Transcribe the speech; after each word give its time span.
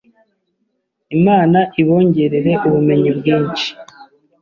Imana 1.17 1.59
ibongerere 1.81 2.51
ubumenyi 2.67 3.09
bwinshi 3.17 3.67